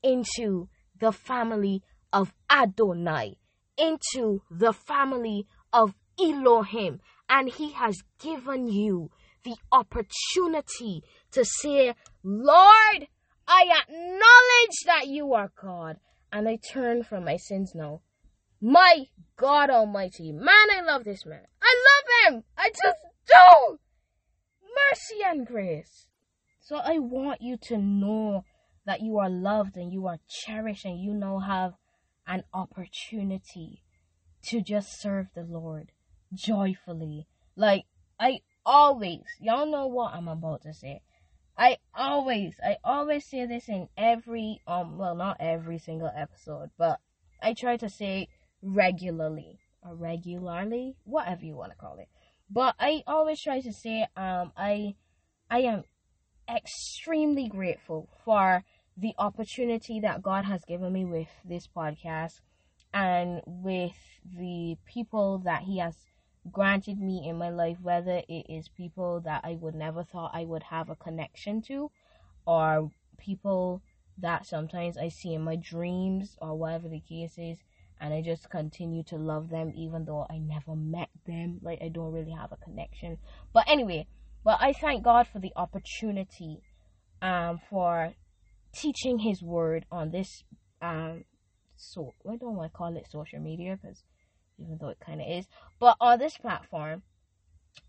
into 0.03 0.69
the 0.99 1.11
family 1.11 1.81
of 2.13 2.33
Adonai, 2.49 3.37
into 3.77 4.41
the 4.49 4.71
family 4.71 5.45
of 5.73 5.93
Elohim. 6.19 7.01
And 7.27 7.49
He 7.49 7.73
has 7.73 7.97
given 8.19 8.67
you 8.67 9.09
the 9.43 9.57
opportunity 9.71 11.03
to 11.31 11.43
say, 11.43 11.93
Lord, 12.23 13.07
I 13.47 13.83
acknowledge 13.83 14.77
that 14.85 15.07
you 15.07 15.33
are 15.33 15.51
God, 15.61 15.97
and 16.31 16.47
I 16.47 16.57
turn 16.71 17.03
from 17.03 17.25
my 17.25 17.37
sins 17.37 17.73
now. 17.75 18.01
My 18.61 19.07
God 19.37 19.69
Almighty, 19.69 20.31
man, 20.31 20.69
I 20.71 20.81
love 20.81 21.03
this 21.03 21.25
man. 21.25 21.41
I 21.61 21.83
love 21.87 22.33
him. 22.33 22.43
I 22.57 22.69
just 22.69 22.97
do. 23.27 23.79
Mercy 24.89 25.21
and 25.25 25.45
grace. 25.45 26.07
So 26.61 26.77
I 26.77 26.99
want 26.99 27.41
you 27.41 27.57
to 27.63 27.77
know 27.77 28.43
that 28.85 29.01
you 29.01 29.17
are 29.19 29.29
loved 29.29 29.77
and 29.77 29.91
you 29.91 30.07
are 30.07 30.19
cherished 30.27 30.85
and 30.85 30.99
you 30.99 31.13
now 31.13 31.39
have 31.39 31.73
an 32.27 32.43
opportunity 32.53 33.83
to 34.43 34.61
just 34.61 34.99
serve 34.99 35.27
the 35.35 35.43
Lord 35.43 35.91
joyfully. 36.33 37.27
Like, 37.55 37.85
I 38.19 38.39
always, 38.65 39.23
y'all 39.39 39.69
know 39.69 39.87
what 39.87 40.13
I'm 40.13 40.27
about 40.27 40.63
to 40.63 40.73
say. 40.73 41.01
I 41.57 41.77
always, 41.93 42.55
I 42.63 42.77
always 42.83 43.25
say 43.25 43.45
this 43.45 43.69
in 43.69 43.87
every, 43.97 44.61
um, 44.67 44.97
well, 44.97 45.15
not 45.15 45.37
every 45.39 45.77
single 45.77 46.11
episode, 46.15 46.69
but 46.77 46.99
I 47.41 47.53
try 47.53 47.77
to 47.77 47.89
say 47.89 48.27
regularly 48.65 49.59
or 49.83 49.95
regularly, 49.95 50.95
whatever 51.03 51.45
you 51.45 51.55
want 51.55 51.71
to 51.71 51.77
call 51.77 51.97
it. 51.99 52.09
But 52.49 52.75
I 52.79 53.03
always 53.07 53.41
try 53.41 53.61
to 53.61 53.71
say, 53.71 54.07
um, 54.17 54.51
I, 54.57 54.95
I 55.49 55.59
am 55.59 55.83
extremely 56.49 57.47
grateful 57.47 58.09
for 58.23 58.63
the 58.97 59.13
opportunity 59.17 59.99
that 59.99 60.23
God 60.23 60.45
has 60.45 60.63
given 60.65 60.91
me 60.91 61.05
with 61.05 61.27
this 61.43 61.67
podcast 61.67 62.41
and 62.93 63.41
with 63.45 63.95
the 64.37 64.77
people 64.85 65.39
that 65.39 65.63
He 65.63 65.79
has 65.79 65.95
granted 66.51 66.99
me 66.99 67.27
in 67.27 67.37
my 67.37 67.49
life, 67.49 67.77
whether 67.81 68.21
it 68.27 68.45
is 68.49 68.69
people 68.69 69.21
that 69.21 69.41
I 69.43 69.57
would 69.59 69.75
never 69.75 70.03
thought 70.03 70.31
I 70.33 70.45
would 70.45 70.63
have 70.63 70.89
a 70.89 70.95
connection 70.95 71.61
to, 71.63 71.91
or 72.45 72.89
people 73.17 73.81
that 74.17 74.45
sometimes 74.45 74.97
I 74.97 75.09
see 75.09 75.33
in 75.33 75.41
my 75.41 75.55
dreams, 75.55 76.37
or 76.41 76.55
whatever 76.55 76.87
the 76.87 77.01
case 77.01 77.37
is, 77.37 77.57
and 77.99 78.13
I 78.13 78.21
just 78.21 78.49
continue 78.49 79.03
to 79.03 79.15
love 79.15 79.49
them 79.49 79.71
even 79.75 80.05
though 80.05 80.25
I 80.29 80.37
never 80.37 80.75
met 80.75 81.09
them. 81.25 81.59
Like, 81.61 81.81
I 81.81 81.89
don't 81.89 82.11
really 82.11 82.31
have 82.31 82.51
a 82.51 82.57
connection. 82.57 83.17
But 83.53 83.65
anyway, 83.67 84.07
but 84.43 84.57
I 84.61 84.73
thank 84.73 85.03
God 85.03 85.27
for 85.27 85.39
the 85.39 85.53
opportunity 85.55 86.61
um, 87.21 87.59
for 87.69 88.13
teaching 88.73 89.19
His 89.19 89.41
Word 89.41 89.85
on 89.91 90.11
this 90.11 90.43
um, 90.81 91.23
so 91.75 92.13
I 92.29 92.35
don't 92.35 92.55
want 92.55 92.71
to 92.71 92.77
call 92.77 92.95
it 92.95 93.07
social 93.09 93.39
media 93.39 93.77
because 93.81 94.03
even 94.57 94.77
though 94.79 94.89
it 94.89 94.99
kind 94.99 95.21
of 95.21 95.27
is, 95.27 95.47
but 95.79 95.97
on 95.99 96.19
this 96.19 96.37
platform. 96.37 97.03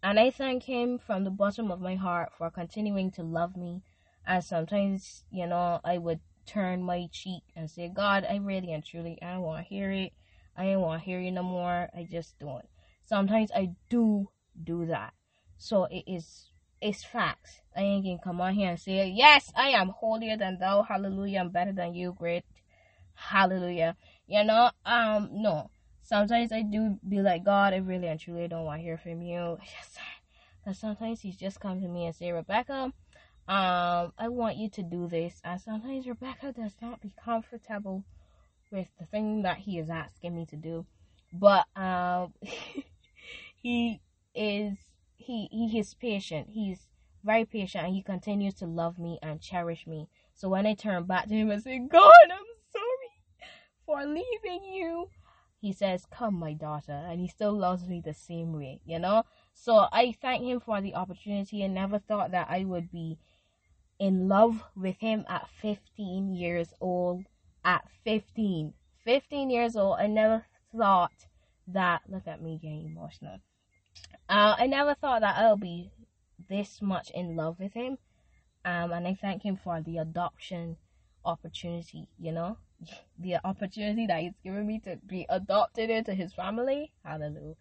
And 0.03 0.19
I 0.19 0.31
thank 0.31 0.65
him 0.65 0.99
from 0.99 1.25
the 1.25 1.31
bottom 1.31 1.71
of 1.71 1.81
my 1.81 1.95
heart 1.95 2.33
for 2.37 2.51
continuing 2.51 3.11
to 3.13 3.23
love 3.23 3.57
me. 3.57 3.83
And 4.27 4.43
sometimes, 4.43 5.25
you 5.31 5.47
know, 5.47 5.81
I 5.85 5.99
would 5.99 6.21
turn 6.47 6.83
my 6.83 7.09
cheek 7.13 7.43
and 7.55 7.71
say, 7.71 7.89
God, 7.89 8.27
I 8.29 8.37
really 8.37 8.73
and 8.73 8.85
truly, 8.85 9.19
I 9.23 9.33
don't 9.35 9.43
want 9.43 9.65
to 9.65 9.69
hear 9.69 9.91
it. 9.91 10.13
I 10.57 10.67
don't 10.67 10.81
want 10.81 11.03
to 11.03 11.05
hear 11.05 11.21
you 11.21 11.33
no 11.33 11.43
more. 11.43 11.89
I 11.95 12.07
just 12.11 12.39
don't. 12.39 12.67
Sometimes 13.05 13.51
I 13.55 13.71
do 13.89 14.29
do 14.63 14.87
that. 14.87 15.13
So 15.59 15.85
it 15.85 16.05
is, 16.07 16.51
it's 16.81 17.05
facts. 17.05 17.61
I 17.77 17.81
ain't 17.81 18.05
gonna 18.05 18.19
come 18.23 18.41
on 18.41 18.55
here 18.55 18.71
and 18.71 18.81
say, 18.81 19.09
yes, 19.09 19.53
I 19.55 19.71
am 19.71 19.89
holier 19.89 20.37
than 20.37 20.59
thou. 20.59 20.83
Hallelujah. 20.83 21.41
I'm 21.41 21.51
better 21.51 21.73
than 21.73 21.95
you. 21.95 22.15
Great. 22.19 22.45
Hallelujah. 23.15 23.97
You 24.27 24.45
know, 24.45 24.71
um, 24.85 25.31
no 25.33 25.71
sometimes 26.07 26.53
I 26.53 26.63
do 26.63 26.99
be 27.07 27.21
like, 27.21 27.45
God, 27.45 27.75
I 27.75 27.79
really 27.79 28.07
and 28.07 28.19
truly 28.19 28.49
don't 28.49 28.65
want 28.65 28.81
to 28.81 28.85
hear 28.85 28.97
from 28.97 29.21
you. 29.23 29.59
Yes. 29.65 29.99
Because 30.65 30.79
sometimes 30.79 31.21
He's 31.21 31.37
just 31.37 31.61
come 31.61 31.81
to 31.81 31.89
me 31.89 32.07
and 32.07 32.15
say, 32.15 32.33
Rebecca, 32.33 32.93
um, 33.49 34.13
I 34.19 34.29
want 34.29 34.57
you 34.57 34.69
to 34.71 34.83
do 34.83 35.09
this. 35.09 35.41
And 35.45 35.61
sometimes 35.61 36.07
Rebecca 36.07 36.53
does 36.53 36.75
not 36.83 37.01
be 37.01 37.13
comfortable 37.25 38.05
with 38.71 38.89
the 38.99 39.07
thing 39.07 39.43
that 39.43 39.59
He 39.59 39.79
is 39.79 39.89
asking 39.91 40.35
me 40.35 40.47
to 40.47 40.57
do. 40.57 40.87
But 41.33 41.67
um, 41.77 42.35
He 43.67 44.01
is 44.33 44.77
he 45.17 45.49
he 45.51 45.79
is 45.79 45.95
patient. 45.95 46.51
He's 46.51 46.87
very 47.25 47.45
patient 47.45 47.85
and 47.87 47.95
he 47.95 48.03
continues 48.03 48.55
to 48.55 48.67
love 48.67 48.97
me 48.97 49.19
and 49.23 49.41
cherish 49.41 49.89
me. 49.89 50.09
So 50.35 50.49
when 50.49 50.67
I 50.67 50.75
turn 50.75 51.05
back 51.05 51.27
to 51.27 51.35
him 51.35 51.51
and 51.51 51.61
say, 51.61 51.81
God, 51.81 52.13
I'm 52.31 52.47
sorry 52.73 53.11
for 53.85 54.05
leaving 54.07 54.63
you 54.73 55.09
he 55.59 55.73
says, 55.73 56.07
Come, 56.11 56.35
my 56.35 56.53
daughter, 56.53 56.93
and 56.93 57.21
he 57.21 57.29
still 57.29 57.53
loves 57.53 57.89
me 57.89 58.01
the 58.01 58.15
same 58.15 58.53
way, 58.53 58.81
you 58.85 58.99
know? 58.99 59.25
So 59.55 59.87
I 59.91 60.15
thank 60.21 60.45
him 60.45 60.61
for 60.61 60.81
the 60.81 60.95
opportunity 60.95 61.63
and 61.63 61.75
never 61.75 61.99
thought 61.99 62.31
that 62.33 62.49
I 62.51 62.65
would 62.65 62.93
be 62.93 63.19
in 63.99 64.29
love 64.29 64.63
with 64.75 64.97
him 64.99 65.25
at 65.29 65.49
15 65.61 66.35
years 66.35 66.73
old. 66.81 67.25
At 67.65 67.85
15. 68.05 68.75
15 69.05 69.51
years 69.51 69.77
old, 69.77 69.99
I 69.99 70.07
never 70.07 70.45
thought 70.77 71.27
that. 71.69 72.03
Look 72.09 72.27
at 72.27 72.43
me 72.43 72.59
getting 72.61 72.87
emotional. 72.87 73.41
Uh, 74.29 74.55
I 74.59 74.67
never 74.67 74.95
thought 74.95 75.21
that 75.21 75.37
I'll 75.39 75.57
be 75.57 75.91
this 76.49 76.81
much 76.83 77.11
in 77.11 77.37
love 77.37 77.59
with 77.59 77.73
him. 77.73 77.99
Um, 78.65 78.93
and 78.93 79.07
I 79.07 79.15
thank 79.15 79.43
him 79.43 79.57
for 79.57 79.81
the 79.81 79.99
adoption 79.99 80.77
opportunity, 81.25 82.09
you 82.19 82.33
know? 82.33 82.59
the 83.19 83.37
opportunity 83.45 84.07
that 84.07 84.21
he's 84.21 84.39
given 84.43 84.67
me 84.67 84.81
to 84.81 84.97
be 85.07 85.27
adopted 85.29 85.91
into 85.91 86.15
his 86.15 86.33
family. 86.33 86.93
Hallelujah. 87.05 87.55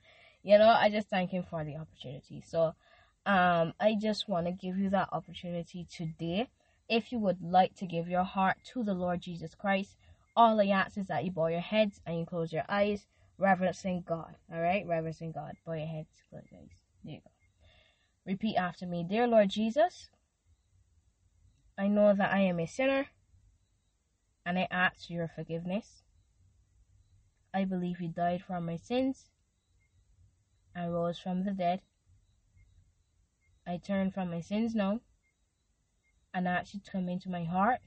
You 0.44 0.58
know, 0.58 0.70
I 0.70 0.90
just 0.90 1.10
thank 1.10 1.32
him 1.32 1.44
for 1.50 1.64
the 1.64 1.76
opportunity. 1.76 2.44
So, 2.46 2.74
um, 3.26 3.74
I 3.80 3.96
just 4.00 4.30
want 4.30 4.46
to 4.46 4.52
give 4.52 4.78
you 4.78 4.90
that 4.92 5.10
opportunity 5.12 5.88
today. 5.92 6.50
If 6.88 7.12
you 7.12 7.20
would 7.20 7.42
like 7.42 7.76
to 7.78 7.88
give 7.88 8.08
your 8.08 8.24
heart 8.24 8.58
to 8.74 8.84
the 8.84 8.94
Lord 8.94 9.22
Jesus 9.22 9.56
Christ, 9.56 9.96
all 10.36 10.62
I 10.62 10.68
ask 10.68 10.98
is 10.98 11.08
that 11.08 11.26
you 11.26 11.32
bow 11.32 11.48
your 11.48 11.62
heads 11.62 12.02
and 12.06 12.20
you 12.20 12.26
close 12.26 12.54
your 12.54 12.66
eyes, 12.70 13.08
reverencing 13.38 14.04
God. 14.08 14.36
All 14.54 14.62
right, 14.62 14.86
reverencing 14.86 15.32
God. 15.32 15.54
Bow 15.66 15.74
your 15.74 15.88
heads, 15.88 16.10
close 16.30 16.44
your 16.52 16.62
eyes. 16.62 16.84
There 17.04 17.14
you 17.16 17.22
go. 17.22 17.32
Repeat 18.26 18.58
after 18.58 18.86
me, 18.86 19.04
dear 19.08 19.28
Lord 19.28 19.50
Jesus. 19.50 20.10
I 21.78 21.88
know 21.88 22.14
that 22.14 22.32
I 22.32 22.42
am 22.42 22.60
a 22.60 22.68
sinner 22.68 23.08
and 24.46 24.60
I 24.60 24.68
ask 24.70 25.10
your 25.10 25.28
forgiveness. 25.28 26.04
I 27.54 27.66
believe 27.66 28.02
you 28.02 28.10
died 28.10 28.44
for 28.46 28.62
my 28.62 28.78
sins 28.78 29.30
and 30.76 30.94
rose 30.94 31.18
from 31.18 31.44
the 31.44 31.52
dead. 31.52 31.82
I 33.68 33.78
turn 33.78 34.12
from 34.12 34.30
my 34.30 34.42
sins 34.42 34.76
now 34.76 35.00
and 36.34 36.48
I 36.48 36.54
ask 36.54 36.74
you 36.74 36.80
to 36.82 36.92
come 36.92 37.10
into 37.10 37.30
my 37.30 37.46
heart 37.46 37.80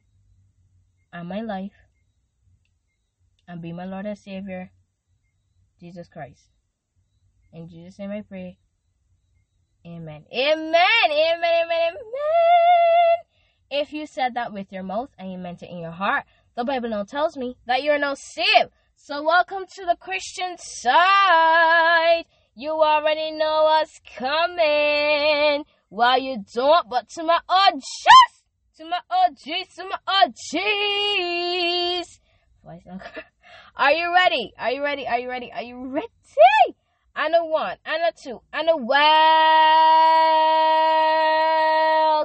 and 1.12 1.28
my 1.28 1.40
life 1.40 1.72
and 3.46 3.62
be 3.62 3.72
my 3.72 3.84
Lord 3.84 4.06
and 4.06 4.18
Savior, 4.18 4.70
Jesus 5.80 6.08
Christ. 6.08 6.50
In 7.52 7.68
Jesus' 7.68 7.98
name 7.98 8.10
I 8.10 8.22
pray. 8.22 8.58
Amen. 9.86 10.24
Amen. 10.32 10.72
Amen. 10.72 10.80
Amen. 11.10 11.68
Amen. 11.70 13.18
If 13.70 13.92
you 13.92 14.06
said 14.06 14.34
that 14.34 14.52
with 14.52 14.72
your 14.72 14.82
mouth 14.82 15.10
and 15.18 15.30
you 15.30 15.38
meant 15.38 15.62
it 15.62 15.70
in 15.70 15.78
your 15.78 15.92
heart, 15.92 16.24
the 16.56 16.64
Bible 16.64 16.88
now 16.88 17.04
tells 17.04 17.36
me 17.36 17.56
that 17.66 17.82
you 17.82 17.92
are 17.92 17.98
now 17.98 18.14
saved. 18.14 18.70
So 18.96 19.22
welcome 19.22 19.64
to 19.76 19.84
the 19.84 19.96
Christian 20.00 20.56
side. 20.58 22.24
You 22.60 22.72
already 22.72 23.30
know 23.30 23.62
what's 23.66 24.00
coming. 24.16 25.64
Well, 25.90 26.18
you 26.18 26.44
don't, 26.52 26.90
but 26.90 27.08
to 27.10 27.22
my 27.22 27.38
OGs, 27.48 27.84
to 28.78 28.84
my 28.84 28.98
OGs, 29.08 29.76
to 29.76 29.84
my 29.84 29.96
OGs. 30.24 32.18
Are 33.76 33.92
you 33.92 34.12
ready? 34.12 34.52
Are 34.58 34.72
you 34.72 34.82
ready? 34.82 35.06
Are 35.06 35.20
you 35.20 35.30
ready? 35.30 35.52
Are 35.52 35.62
you 35.62 35.86
ready? 35.86 36.08
And 37.14 37.32
a 37.36 37.44
one, 37.44 37.76
and 37.86 38.02
a 38.02 38.12
two, 38.20 38.40
and 38.52 38.68
a 38.68 38.76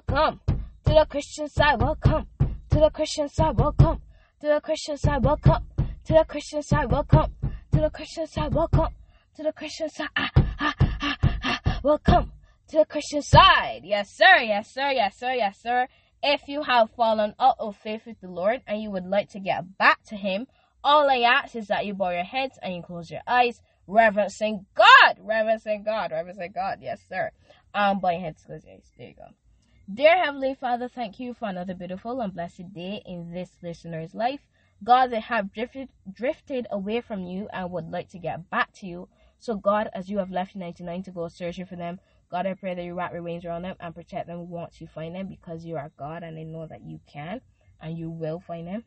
welcome 0.01 0.39
to 0.47 0.93
the 0.93 1.05
Christian 1.07 1.47
side. 1.47 1.79
Welcome 1.79 2.25
to 2.71 2.79
the 2.79 2.89
Christian 2.89 3.29
side. 3.29 3.55
Welcome 3.55 4.01
to 4.41 4.47
the 4.47 4.59
Christian 4.61 4.97
side, 4.97 5.23
welcome. 5.23 5.67
To 6.05 6.13
the 6.13 6.25
Christian 6.27 6.63
side, 6.63 6.91
welcome. 6.91 7.35
To 7.73 7.81
the 7.81 7.91
Christian 7.91 8.25
side, 8.25 8.51
welcome. 8.51 8.89
To 9.37 9.41
the 9.41 9.51
Christian 9.51 9.89
side, 9.89 10.09
ah, 10.15 10.29
ah, 10.59 10.75
ah, 10.79 11.17
ah. 11.43 11.79
Welcome 11.83 12.31
to 12.67 12.77
the 12.77 12.85
Christian 12.85 13.23
side. 13.23 13.81
Yes, 13.83 14.15
sir. 14.15 14.37
Yes, 14.41 14.71
sir. 14.71 14.91
Yes, 14.91 15.17
sir. 15.17 15.33
Yes, 15.33 15.59
sir. 15.59 15.87
If 16.21 16.47
you 16.47 16.61
have 16.61 16.91
fallen 16.91 17.33
out 17.39 17.55
of 17.57 17.75
faith 17.77 18.03
with 18.05 18.21
the 18.21 18.29
Lord 18.29 18.61
and 18.67 18.79
you 18.79 18.91
would 18.91 19.07
like 19.07 19.29
to 19.29 19.39
get 19.39 19.75
back 19.79 20.03
to 20.09 20.15
Him, 20.15 20.45
all 20.83 21.09
I 21.09 21.21
ask 21.21 21.55
is 21.55 21.65
that 21.69 21.83
you 21.87 21.95
bow 21.95 22.11
your 22.11 22.23
heads 22.23 22.59
and 22.61 22.75
you 22.75 22.83
close 22.83 23.09
your 23.09 23.21
eyes, 23.25 23.59
reverencing 23.87 24.67
God, 24.75 25.17
reverencing 25.19 25.81
God, 25.83 26.11
reverencing 26.11 26.51
God. 26.53 26.77
Yes, 26.79 27.01
sir. 27.09 27.31
Um, 27.73 28.01
bow 28.01 28.11
your 28.11 28.19
heads, 28.19 28.43
close 28.45 28.63
your 28.63 28.75
eyes. 28.75 28.91
There 28.95 29.07
you 29.07 29.15
go. 29.15 29.25
Dear 29.91 30.23
Heavenly 30.23 30.53
Father, 30.53 30.87
thank 30.87 31.19
you 31.19 31.33
for 31.33 31.49
another 31.49 31.73
beautiful 31.73 32.21
and 32.21 32.31
blessed 32.31 32.71
day 32.71 33.01
in 33.03 33.31
this 33.33 33.49
listener's 33.63 34.13
life. 34.13 34.41
God, 34.83 35.07
they 35.07 35.21
have 35.21 35.51
drifted 35.53 35.89
drifted 36.11 36.67
away 36.69 37.01
from 37.01 37.23
you 37.25 37.47
and 37.51 37.71
would 37.71 37.89
like 37.89 38.09
to 38.09 38.19
get 38.19 38.49
back 38.51 38.71
to 38.73 38.85
you. 38.85 39.07
So 39.43 39.55
God, 39.57 39.89
as 39.91 40.09
you 40.09 40.19
have 40.19 40.31
left 40.31 40.55
99 40.55 41.03
to 41.03 41.12
go 41.12 41.27
searching 41.27 41.65
for 41.65 41.75
them, 41.75 42.00
God, 42.31 42.47
I 42.47 42.53
pray 42.53 42.75
that 42.75 42.83
you 42.85 42.93
wrap 42.93 43.12
your 43.12 43.23
wings 43.23 43.43
around 43.43 43.63
them 43.63 43.75
and 43.77 43.93
protect 43.93 44.27
them 44.27 44.47
once 44.50 44.79
you 44.79 44.88
find 44.88 45.13
them 45.13 45.27
because 45.27 45.65
you 45.65 45.75
are 45.75 45.91
God 45.97 46.23
and 46.23 46.39
I 46.39 46.43
know 46.43 46.65
that 46.65 46.81
you 46.85 47.01
can 47.12 47.41
and 47.81 47.97
you 47.97 48.09
will 48.09 48.39
find 48.39 48.65
them. 48.65 48.85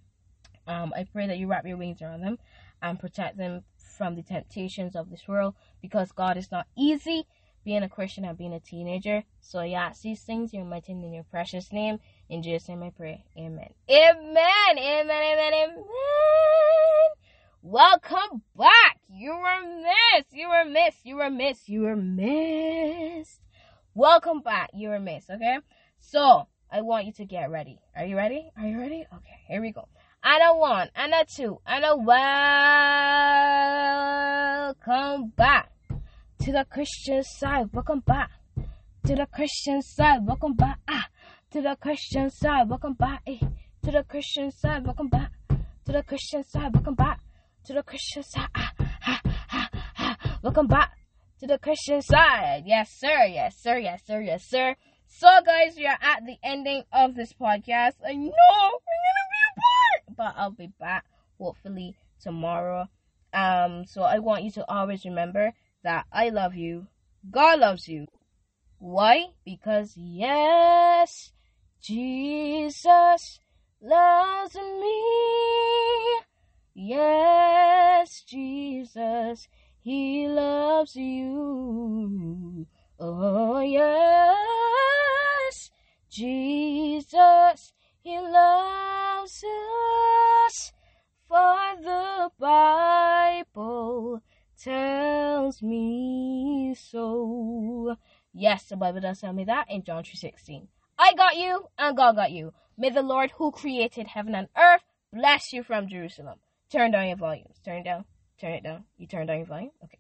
Um, 0.67 0.95
I 0.97 1.05
pray 1.13 1.27
that 1.27 1.37
you 1.37 1.47
wrap 1.47 1.67
your 1.67 1.77
wings 1.77 2.01
around 2.01 2.23
them 2.23 2.39
and 2.81 2.99
protect 2.99 3.37
them 3.37 3.65
from 3.99 4.15
the 4.15 4.23
temptations 4.23 4.97
of 4.97 5.11
this 5.11 5.29
world 5.29 5.57
because 5.83 6.11
God 6.11 6.39
is 6.39 6.51
not 6.51 6.67
easy 6.75 7.27
being 7.63 7.83
a 7.83 7.89
Christian 7.91 8.25
and 8.25 8.39
being 8.39 8.55
a 8.55 8.61
teenager. 8.61 9.25
So 9.43 9.59
I 9.59 9.73
ask 9.73 10.01
these 10.01 10.23
things 10.23 10.55
in 10.55 10.61
your 10.61 10.69
mighty 10.69 10.93
in 10.93 11.13
your 11.13 11.25
precious 11.25 11.71
name. 11.71 11.99
In 12.31 12.43
Jesus' 12.43 12.71
name 12.71 12.83
I 12.83 12.93
pray. 12.97 13.27
Amen. 13.37 13.75
Amen. 13.91 14.79
Amen. 14.79 15.11
Amen. 15.11 15.53
Amen. 15.53 15.85
Welcome 17.69 18.43
back. 18.57 19.01
You 19.09 19.33
were 19.33 19.61
missed. 19.83 20.33
You 20.33 20.51
were 20.51 20.65
missed. 20.65 20.99
You 21.03 21.17
were 21.17 21.31
missed. 21.31 21.69
You 21.69 21.81
were 21.81 21.97
missed. 21.97 23.41
Welcome 23.93 24.41
back. 24.41 24.71
You 24.73 24.91
were 24.91 25.01
missed. 25.01 25.29
Okay. 25.31 25.59
So 25.99 26.47
I 26.71 26.83
want 26.83 27.07
you 27.07 27.13
to 27.15 27.25
get 27.25 27.51
ready. 27.51 27.81
Are 27.97 28.05
you 28.05 28.17
ready? 28.17 28.53
Are 28.57 28.69
you 28.69 28.79
ready? 28.79 29.05
Okay. 29.13 29.41
Here 29.49 29.61
we 29.61 29.73
go. 29.73 29.89
A 30.23 30.55
one, 30.55 30.91
and 30.95 31.13
a 31.13 31.25
two, 31.25 31.59
and 31.67 31.85
a 31.85 31.97
welcome 31.97 32.13
back 35.37 35.73
to 36.43 36.53
the 36.53 36.65
Christian 36.71 37.25
side. 37.25 37.71
Welcome 37.73 37.99
back 37.99 38.31
to 39.07 39.17
the 39.17 39.27
Christian 39.27 39.83
side. 39.83 40.25
Welcome 40.25 40.55
back. 40.55 40.79
Ah, 40.87 41.09
to 41.51 41.61
the 41.63 41.77
Christian 41.81 42.31
side. 42.31 42.69
Welcome 42.69 42.95
back. 42.95 43.23
Eh. 43.27 43.41
To 43.83 43.91
the 43.91 44.05
Christian 44.05 44.53
side. 44.53 44.85
Welcome 44.85 45.09
back 45.09 45.33
to 45.49 45.91
the 45.93 46.05
Christian 46.05 46.45
side. 46.45 46.73
Welcome 46.73 46.95
back 46.95 47.26
to 47.67 47.75
the 47.75 47.83
Christian 47.83 48.23
side. 48.23 48.49
Ah, 48.55 48.73
ah, 48.79 49.21
ah, 49.51 49.69
ah. 49.99 50.39
Welcome 50.41 50.69
back 50.69 50.93
to 51.41 51.49
the 51.49 51.59
Christian 51.59 52.01
side. 52.01 52.63
Yes, 52.65 52.93
sir. 52.97 53.25
Yes, 53.27 53.57
sir. 53.61 53.77
Yes, 53.79 54.03
sir. 54.07 54.21
Yes, 54.21 54.45
sir. 54.45 54.77
So, 55.09 55.27
guys, 55.45 55.75
we 55.77 55.85
are 55.85 55.99
at 56.01 56.25
the 56.25 56.37
ending 56.45 56.85
of 56.93 57.17
this 57.17 57.33
podcast. 57.33 57.95
I 58.07 58.13
know 58.13 58.31
I'm 58.53 58.71
gonna 58.71 59.27
be 59.33 59.43
apart, 59.51 60.17
but 60.17 60.35
I'll 60.37 60.53
be 60.53 60.71
back 60.79 61.07
hopefully 61.41 61.97
tomorrow. 62.21 62.87
Um, 63.35 63.85
so 63.85 64.03
I 64.03 64.21
want 64.21 64.45
you 64.45 64.53
to 64.53 64.71
always 64.71 65.05
remember 65.05 65.53
that 65.83 66.07
I 66.13 66.29
love 66.29 66.55
you. 66.55 66.87
God 67.29 67.59
loves 67.59 67.89
you. 67.89 68.07
Why? 68.79 69.25
Because 69.45 69.93
yes, 69.97 71.33
Jesus 71.83 73.41
loves 73.83 74.55
me. 74.55 76.16
Yes, 76.79 78.21
Jesus, 78.27 79.49
He 79.81 80.29
loves 80.29 80.95
you. 80.95 82.67
Oh, 83.01 83.61
yes, 83.61 84.31
Jesus, 86.11 87.73
He 88.03 88.19
loves 88.19 89.43
us. 89.43 90.73
For 91.27 91.57
the 91.81 92.31
Bible 92.39 94.21
tells 94.63 95.63
me 95.63 96.77
so. 96.79 97.97
Yes, 98.35 98.65
the 98.65 98.77
Bible 98.77 99.01
does 99.01 99.23
tell 99.23 99.33
me 99.33 99.45
that 99.45 99.71
in 99.71 99.83
John 99.83 100.03
3.16. 100.05 100.67
I 100.99 101.15
got 101.15 101.39
you 101.39 101.69
and 101.79 101.97
God 101.97 102.17
got 102.17 102.33
you. 102.33 102.53
May 102.77 102.91
the 102.91 103.01
Lord 103.01 103.31
who 103.39 103.51
created 103.51 104.09
heaven 104.09 104.35
and 104.35 104.49
earth 104.59 104.83
bless 105.11 105.55
you 105.55 105.63
from 105.63 105.89
Jerusalem. 105.89 106.41
Turn 106.71 106.91
down 106.91 107.09
your 107.09 107.17
volumes. 107.17 107.61
Turn 107.65 107.79
it 107.79 107.85
down. 107.85 108.05
Turn 108.41 108.53
it 108.53 108.65
down. 108.65 108.85
You 108.99 109.07
turn 109.07 109.27
down 109.27 109.39
your 109.39 109.47
volume? 109.47 109.71
Okay. 109.85 109.99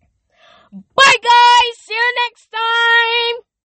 Bye 0.73 1.17
guys! 1.23 1.79
See 1.79 1.95
you 1.95 2.15
next 2.25 2.49
time! 2.51 3.47